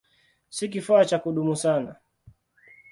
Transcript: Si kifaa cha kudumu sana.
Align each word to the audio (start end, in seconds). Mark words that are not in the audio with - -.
Si 0.49 0.65
kifaa 0.69 1.05
cha 1.05 1.19
kudumu 1.19 1.55
sana. 1.55 1.95